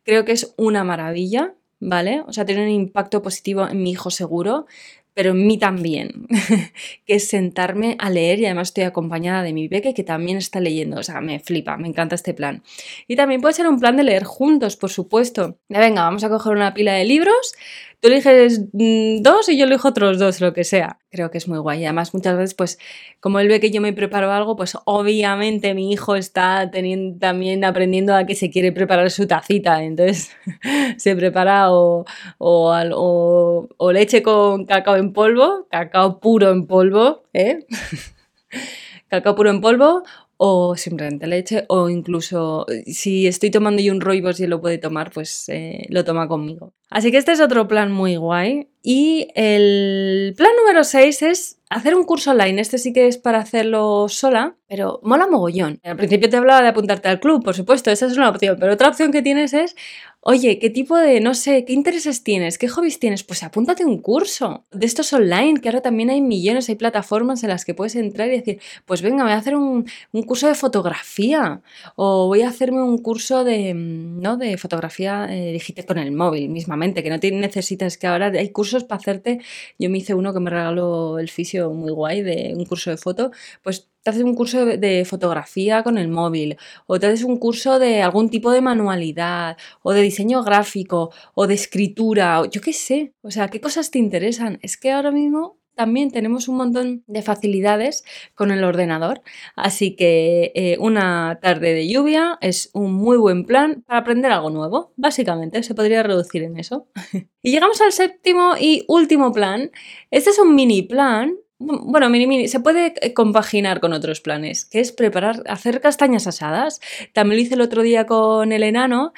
creo 0.02 0.24
que 0.24 0.32
es 0.32 0.54
una 0.56 0.84
maravilla, 0.84 1.54
¿vale? 1.80 2.22
O 2.26 2.32
sea, 2.32 2.44
tiene 2.44 2.62
un 2.62 2.70
impacto 2.70 3.22
positivo 3.22 3.66
en 3.68 3.82
mi 3.82 3.90
hijo 3.90 4.10
seguro, 4.10 4.66
pero 5.14 5.30
en 5.30 5.46
mí 5.46 5.58
también, 5.58 6.26
que 7.06 7.14
es 7.14 7.28
sentarme 7.28 7.96
a 7.98 8.10
leer 8.10 8.38
y 8.40 8.46
además 8.46 8.68
estoy 8.68 8.84
acompañada 8.84 9.42
de 9.42 9.52
mi 9.52 9.68
beque 9.68 9.92
que 9.92 10.04
también 10.04 10.38
está 10.38 10.60
leyendo, 10.60 10.98
o 10.98 11.02
sea, 11.02 11.20
me 11.20 11.40
flipa, 11.40 11.76
me 11.76 11.88
encanta 11.88 12.14
este 12.14 12.32
plan. 12.32 12.62
Y 13.08 13.16
también 13.16 13.40
puede 13.40 13.54
ser 13.54 13.68
un 13.68 13.80
plan 13.80 13.96
de 13.96 14.04
leer 14.04 14.24
juntos, 14.24 14.76
por 14.76 14.90
supuesto. 14.90 15.58
De 15.68 15.78
venga, 15.78 16.02
vamos 16.02 16.24
a 16.24 16.28
coger 16.28 16.52
una 16.52 16.74
pila 16.74 16.92
de 16.94 17.04
libros, 17.04 17.54
tú 18.00 18.08
eliges 18.08 18.62
mm, 18.72 19.22
dos 19.22 19.48
y 19.48 19.58
yo 19.58 19.66
elijo 19.66 19.88
otros 19.88 20.18
dos, 20.18 20.40
lo 20.40 20.52
que 20.52 20.64
sea. 20.64 20.98
Creo 21.10 21.30
que 21.30 21.38
es 21.38 21.48
muy 21.48 21.58
guay. 21.58 21.84
Además, 21.84 22.14
muchas 22.14 22.36
veces, 22.36 22.54
pues, 22.54 22.78
como 23.20 23.38
él 23.40 23.48
ve 23.48 23.60
que 23.60 23.70
yo 23.70 23.80
me 23.80 23.92
preparo 23.92 24.32
algo, 24.32 24.56
pues 24.56 24.76
obviamente 24.84 25.74
mi 25.74 25.92
hijo 25.92 26.16
está 26.16 26.70
teniendo, 26.70 27.18
también 27.18 27.64
aprendiendo 27.64 28.14
a 28.14 28.24
que 28.24 28.34
se 28.34 28.50
quiere 28.50 28.72
preparar 28.72 29.10
su 29.10 29.26
tacita. 29.26 29.82
Entonces, 29.82 30.30
se 30.96 31.14
prepara 31.14 31.72
o, 31.72 32.04
o, 32.38 33.68
o 33.76 33.92
leche 33.92 34.22
con 34.22 34.64
cacao 34.66 34.96
en 34.96 35.12
polvo, 35.12 35.66
cacao 35.70 36.20
puro 36.20 36.50
en 36.50 36.66
polvo, 36.66 37.24
¿eh? 37.34 37.66
cacao 39.08 39.34
puro 39.34 39.50
en 39.50 39.60
polvo 39.60 40.02
o 40.42 40.74
simplemente 40.74 41.26
leche, 41.26 41.66
o 41.68 41.90
incluso 41.90 42.64
si 42.86 43.26
estoy 43.26 43.50
tomando 43.50 43.82
yo 43.82 43.92
un 43.92 44.00
roibos 44.00 44.40
y 44.40 44.46
lo 44.46 44.58
puede 44.58 44.78
tomar, 44.78 45.10
pues 45.12 45.50
eh, 45.50 45.84
lo 45.90 46.02
toma 46.02 46.28
conmigo. 46.28 46.72
Así 46.88 47.10
que 47.10 47.18
este 47.18 47.32
es 47.32 47.40
otro 47.42 47.68
plan 47.68 47.92
muy 47.92 48.16
guay. 48.16 48.68
Y 48.82 49.28
el 49.34 50.32
plan 50.38 50.50
número 50.58 50.82
6 50.82 51.22
es 51.22 51.58
hacer 51.68 51.94
un 51.94 52.04
curso 52.04 52.30
online. 52.30 52.58
Este 52.58 52.78
sí 52.78 52.94
que 52.94 53.06
es 53.06 53.18
para 53.18 53.38
hacerlo 53.38 54.08
sola, 54.08 54.56
pero 54.66 55.00
mola 55.02 55.26
mogollón. 55.26 55.78
Al 55.84 55.96
principio 55.96 56.30
te 56.30 56.38
hablaba 56.38 56.62
de 56.62 56.68
apuntarte 56.68 57.08
al 57.08 57.20
club, 57.20 57.44
por 57.44 57.54
supuesto, 57.54 57.90
esa 57.90 58.06
es 58.06 58.16
una 58.16 58.30
opción, 58.30 58.56
pero 58.58 58.72
otra 58.72 58.88
opción 58.88 59.12
que 59.12 59.20
tienes 59.20 59.52
es 59.52 59.76
Oye, 60.22 60.58
¿qué 60.58 60.68
tipo 60.68 60.98
de, 60.98 61.18
no 61.20 61.32
sé, 61.32 61.64
qué 61.64 61.72
intereses 61.72 62.22
tienes? 62.22 62.58
¿Qué 62.58 62.68
hobbies 62.68 62.98
tienes? 63.00 63.24
Pues 63.24 63.42
apúntate 63.42 63.86
un 63.86 64.02
curso 64.02 64.66
de 64.70 64.84
estos 64.84 65.10
online, 65.14 65.60
que 65.62 65.68
ahora 65.70 65.80
también 65.80 66.10
hay 66.10 66.20
millones, 66.20 66.68
hay 66.68 66.74
plataformas 66.74 67.42
en 67.42 67.48
las 67.48 67.64
que 67.64 67.72
puedes 67.72 67.96
entrar 67.96 68.28
y 68.28 68.32
decir, 68.32 68.60
pues 68.84 69.00
venga, 69.00 69.24
voy 69.24 69.32
a 69.32 69.38
hacer 69.38 69.56
un, 69.56 69.86
curso 70.26 70.46
de 70.46 70.54
fotografía 70.54 71.62
o 71.96 72.26
voy 72.26 72.42
a 72.42 72.50
hacerme 72.50 72.82
un 72.82 72.98
curso 72.98 73.44
de, 73.44 73.72
mm, 73.72 74.20
¿no? 74.20 74.36
de 74.36 74.58
fotografía 74.58 75.26
eh, 75.30 75.52
digital 75.52 75.86
con 75.86 75.96
el 75.98 76.12
móvil 76.12 76.50
mismamente, 76.50 77.02
que 77.02 77.08
no 77.08 77.18
te 77.18 77.30
necesitas, 77.30 77.96
que 77.96 78.06
ahora 78.06 78.26
hay 78.26 78.50
cursos 78.50 78.84
para 78.84 79.00
hacerte, 79.00 79.40
yo 79.78 79.88
me 79.88 79.98
hice 79.98 80.12
uno 80.14 80.34
que 80.34 80.40
me 80.40 80.50
regaló 80.50 81.18
el 81.18 81.30
fisio 81.30 81.70
muy 81.70 81.92
guay 81.92 82.20
de 82.22 82.52
un 82.54 82.66
curso 82.66 82.90
de 82.90 82.98
foto, 82.98 83.30
pues 83.62 83.89
te 84.02 84.10
haces 84.10 84.22
un 84.22 84.34
curso 84.34 84.64
de 84.64 85.04
fotografía 85.04 85.82
con 85.82 85.98
el 85.98 86.08
móvil, 86.08 86.56
o 86.86 86.98
te 86.98 87.06
haces 87.06 87.24
un 87.24 87.38
curso 87.38 87.78
de 87.78 88.02
algún 88.02 88.30
tipo 88.30 88.50
de 88.50 88.60
manualidad, 88.60 89.56
o 89.82 89.92
de 89.92 90.02
diseño 90.02 90.42
gráfico, 90.42 91.12
o 91.34 91.46
de 91.46 91.54
escritura, 91.54 92.40
o 92.40 92.44
yo 92.46 92.60
qué 92.60 92.72
sé. 92.72 93.12
O 93.22 93.30
sea, 93.30 93.48
¿qué 93.48 93.60
cosas 93.60 93.90
te 93.90 93.98
interesan? 93.98 94.58
Es 94.62 94.76
que 94.76 94.90
ahora 94.90 95.10
mismo 95.10 95.60
también 95.80 96.10
tenemos 96.10 96.46
un 96.48 96.56
montón 96.56 97.04
de 97.06 97.22
facilidades 97.22 98.04
con 98.34 98.50
el 98.50 98.64
ordenador. 98.64 99.22
Así 99.56 99.96
que 99.96 100.52
eh, 100.54 100.76
una 100.78 101.38
tarde 101.40 101.72
de 101.72 101.88
lluvia 101.88 102.36
es 102.42 102.68
un 102.74 102.92
muy 102.92 103.16
buen 103.16 103.46
plan 103.46 103.82
para 103.86 104.00
aprender 104.00 104.30
algo 104.30 104.50
nuevo. 104.50 104.92
Básicamente, 104.96 105.62
se 105.62 105.74
podría 105.74 106.02
reducir 106.02 106.42
en 106.42 106.58
eso. 106.58 106.86
y 107.42 107.50
llegamos 107.50 107.80
al 107.80 107.92
séptimo 107.92 108.56
y 108.60 108.84
último 108.88 109.32
plan. 109.32 109.70
Este 110.10 110.30
es 110.30 110.38
un 110.38 110.54
mini 110.54 110.82
plan 110.82 111.34
bueno, 111.60 112.08
mini 112.08 112.26
mini, 112.26 112.48
se 112.48 112.58
puede 112.58 112.94
eh, 113.02 113.12
compaginar 113.12 113.80
con 113.80 113.92
otros 113.92 114.20
planes, 114.22 114.64
que 114.64 114.80
es 114.80 114.92
preparar, 114.92 115.42
hacer 115.46 115.80
castañas 115.82 116.26
asadas. 116.26 116.80
También 117.12 117.36
lo 117.38 117.42
hice 117.42 117.54
el 117.54 117.60
otro 117.60 117.82
día 117.82 118.06
con 118.06 118.52
el 118.52 118.62
enano 118.62 119.12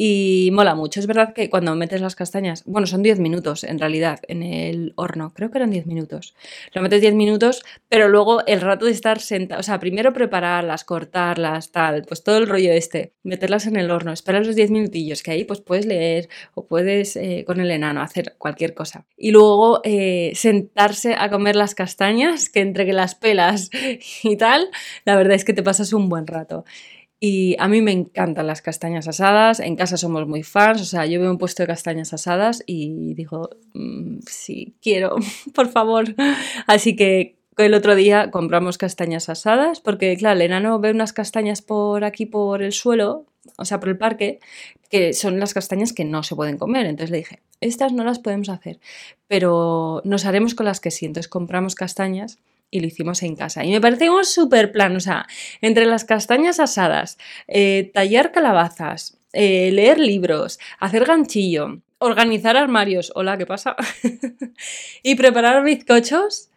y 0.00 0.50
mola 0.52 0.76
mucho. 0.76 1.00
Es 1.00 1.08
verdad 1.08 1.34
que 1.34 1.50
cuando 1.50 1.74
metes 1.74 2.00
las 2.00 2.14
castañas, 2.14 2.62
bueno, 2.66 2.86
son 2.86 3.02
10 3.02 3.18
minutos 3.18 3.64
en 3.64 3.80
realidad 3.80 4.20
en 4.28 4.44
el 4.44 4.92
horno, 4.94 5.34
creo 5.34 5.50
que 5.50 5.58
eran 5.58 5.72
10 5.72 5.86
minutos. 5.86 6.36
Lo 6.72 6.82
metes 6.82 7.00
10 7.00 7.14
minutos, 7.14 7.64
pero 7.88 8.08
luego 8.08 8.46
el 8.46 8.60
rato 8.60 8.86
de 8.86 8.92
estar 8.92 9.20
sentado, 9.20 9.58
o 9.58 9.64
sea, 9.64 9.80
primero 9.80 10.12
prepararlas, 10.12 10.84
cortarlas, 10.84 11.72
tal, 11.72 12.04
pues 12.06 12.22
todo 12.22 12.38
el 12.38 12.46
rollo 12.46 12.72
este, 12.72 13.12
meterlas 13.24 13.66
en 13.66 13.74
el 13.74 13.90
horno, 13.90 14.12
esperar 14.12 14.46
los 14.46 14.54
10 14.54 14.70
minutillos, 14.70 15.24
que 15.24 15.32
ahí 15.32 15.42
pues 15.42 15.60
puedes 15.60 15.84
leer 15.84 16.28
o 16.54 16.64
puedes 16.64 17.16
eh, 17.16 17.42
con 17.44 17.58
el 17.58 17.70
enano 17.72 18.00
hacer 18.00 18.36
cualquier 18.38 18.74
cosa. 18.74 19.04
Y 19.16 19.32
luego 19.32 19.80
eh, 19.82 20.30
sentarse 20.36 21.16
a 21.18 21.28
comer 21.28 21.56
las 21.56 21.74
castañas, 21.74 22.50
que 22.50 22.60
entre 22.60 22.86
que 22.86 22.92
las 22.92 23.16
pelas 23.16 23.68
y 24.22 24.36
tal, 24.36 24.70
la 25.04 25.16
verdad 25.16 25.34
es 25.34 25.44
que 25.44 25.54
te 25.54 25.64
pasas 25.64 25.92
un 25.92 26.08
buen 26.08 26.28
rato. 26.28 26.64
Y 27.20 27.56
a 27.58 27.66
mí 27.66 27.82
me 27.82 27.90
encantan 27.90 28.46
las 28.46 28.62
castañas 28.62 29.08
asadas, 29.08 29.58
en 29.58 29.74
casa 29.74 29.96
somos 29.96 30.28
muy 30.28 30.44
fans, 30.44 30.80
o 30.80 30.84
sea, 30.84 31.04
yo 31.04 31.20
veo 31.20 31.30
un 31.30 31.38
puesto 31.38 31.64
de 31.64 31.66
castañas 31.66 32.12
asadas 32.12 32.62
y 32.64 33.14
digo, 33.14 33.50
mm, 33.74 34.18
sí, 34.26 34.76
quiero, 34.80 35.16
por 35.54 35.68
favor. 35.68 36.14
Así 36.66 36.94
que 36.94 37.38
el 37.56 37.74
otro 37.74 37.96
día 37.96 38.30
compramos 38.30 38.78
castañas 38.78 39.28
asadas, 39.28 39.80
porque 39.80 40.16
claro, 40.16 40.36
el 40.36 40.42
enano 40.42 40.78
ve 40.78 40.92
unas 40.92 41.12
castañas 41.12 41.60
por 41.60 42.04
aquí, 42.04 42.24
por 42.24 42.62
el 42.62 42.72
suelo, 42.72 43.26
o 43.56 43.64
sea, 43.64 43.80
por 43.80 43.88
el 43.88 43.98
parque, 43.98 44.38
que 44.88 45.12
son 45.12 45.40
las 45.40 45.54
castañas 45.54 45.92
que 45.92 46.04
no 46.04 46.22
se 46.22 46.36
pueden 46.36 46.56
comer. 46.56 46.86
Entonces 46.86 47.10
le 47.10 47.18
dije, 47.18 47.42
estas 47.60 47.92
no 47.92 48.04
las 48.04 48.20
podemos 48.20 48.48
hacer, 48.48 48.78
pero 49.26 50.02
nos 50.04 50.24
haremos 50.24 50.54
con 50.54 50.66
las 50.66 50.78
que 50.78 50.92
sí. 50.92 51.06
Entonces 51.06 51.28
compramos 51.28 51.74
castañas 51.74 52.38
y 52.70 52.80
lo 52.80 52.86
hicimos 52.86 53.22
en 53.22 53.36
casa. 53.36 53.64
Y 53.64 53.70
me 53.70 53.80
parece 53.80 54.10
un 54.10 54.24
súper 54.24 54.72
plan, 54.72 54.96
o 54.96 55.00
sea, 55.00 55.26
entre 55.60 55.86
las 55.86 56.04
castañas 56.04 56.60
asadas, 56.60 57.18
eh, 57.46 57.90
tallar 57.94 58.32
calabazas, 58.32 59.18
eh, 59.32 59.70
leer 59.72 59.98
libros, 59.98 60.58
hacer 60.78 61.04
ganchillo, 61.04 61.80
organizar 61.98 62.56
armarios, 62.56 63.12
hola, 63.14 63.38
¿qué 63.38 63.46
pasa? 63.46 63.76
y 65.02 65.14
preparar 65.14 65.62
bizcochos, 65.64 66.50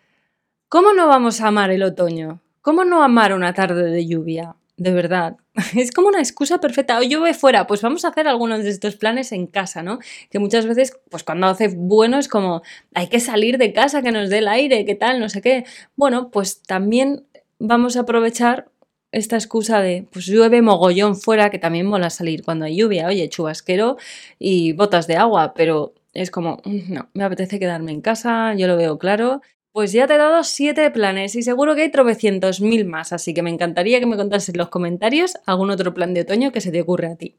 ¿cómo 0.70 0.94
no 0.94 1.08
vamos 1.08 1.42
a 1.42 1.48
amar 1.48 1.72
el 1.72 1.84
otoño? 1.84 2.42
¿Cómo 2.62 2.86
no 2.86 3.04
amar 3.04 3.34
una 3.34 3.54
tarde 3.54 3.90
de 3.90 4.06
lluvia? 4.06 4.56
de 4.82 4.92
verdad. 4.92 5.38
Es 5.76 5.92
como 5.92 6.08
una 6.08 6.20
excusa 6.20 6.60
perfecta. 6.60 6.98
Hoy 6.98 7.14
voy 7.16 7.34
fuera, 7.34 7.68
pues 7.68 7.82
vamos 7.82 8.06
a 8.06 8.10
hacer 8.10 8.28
algunos 8.28 8.64
de 8.64 8.70
estos 8.70 8.96
planes 8.96 9.32
en 9.32 9.48
casa, 9.48 9.84
¿no? 9.84 10.00
Que 10.30 10.40
muchas 10.40 10.66
veces, 10.66 10.98
pues 11.10 11.24
cuando 11.24 11.48
hace 11.48 11.70
bueno 11.70 12.18
es 12.20 12.28
como, 12.28 12.62
hay 12.94 13.08
que 13.08 13.20
salir 13.20 13.58
de 13.58 13.74
casa, 13.74 14.02
que 14.02 14.12
nos 14.12 14.30
dé 14.30 14.40
el 14.40 14.48
aire, 14.48 14.86
qué 14.86 14.96
tal, 14.96 15.20
no 15.20 15.30
sé 15.30 15.42
qué. 15.42 15.66
Bueno, 15.96 16.32
pues 16.32 16.62
también 16.64 17.26
vamos 17.60 17.98
a 17.98 18.02
aprovechar 18.02 18.70
esta 19.12 19.36
excusa 19.36 19.82
de, 19.82 20.08
pues 20.12 20.26
llueve 20.26 20.62
mogollón 20.62 21.18
fuera, 21.18 21.50
que 21.50 21.60
también 21.60 21.86
mola 21.86 22.10
salir 22.10 22.44
cuando 22.44 22.66
hay 22.66 22.78
lluvia, 22.78 23.08
oye, 23.08 23.28
chubasquero 23.28 23.98
y 24.40 24.72
botas 24.74 25.06
de 25.08 25.18
agua, 25.18 25.54
pero 25.54 25.94
es 26.14 26.32
como, 26.32 26.62
mm, 26.64 26.94
no, 26.94 27.10
me 27.14 27.26
apetece 27.26 27.60
quedarme 27.60 27.92
en 27.92 28.02
casa, 28.02 28.54
yo 28.56 28.68
lo 28.68 28.78
veo 28.78 28.98
claro 28.98 29.42
pues 29.74 29.92
ya 29.92 30.08
te 30.08 30.16
he 30.16 30.18
dado 30.18 30.44
siete 30.44 30.90
planes 30.92 31.36
y 31.36 31.44
seguro 31.44 31.76
que 31.76 31.84
hay 31.84 31.92
tropecientos 31.92 32.62
mil 32.62 32.86
más, 32.86 33.14
así 33.14 33.34
que 33.34 33.42
me 33.42 33.50
encantaría 33.50 34.00
que 34.00 34.06
me 34.06 34.18
contases 34.18 34.50
en 34.50 34.58
los 34.58 34.70
comentarios 34.70 35.38
algún 35.46 35.72
otro 35.72 35.94
plan 35.94 36.14
de 36.14 36.22
otoño 36.22 36.52
que 36.52 36.62
se 36.62 36.72
te 36.72 36.82
ocurre 36.82 37.08
a 37.08 37.16
ti. 37.16 37.36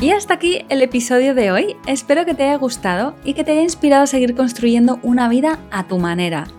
Y 0.00 0.10
hasta 0.10 0.34
aquí 0.34 0.64
el 0.68 0.82
episodio 0.82 1.34
de 1.34 1.50
hoy. 1.50 1.76
Espero 1.86 2.26
que 2.26 2.34
te 2.34 2.44
haya 2.44 2.56
gustado 2.56 3.14
y 3.24 3.32
que 3.32 3.44
te 3.44 3.52
haya 3.52 3.62
inspirado 3.62 4.02
a 4.02 4.06
seguir 4.06 4.34
construyendo 4.34 4.98
una 5.02 5.28
vida 5.28 5.58
a 5.70 5.88
tu 5.88 5.98
manera. 5.98 6.46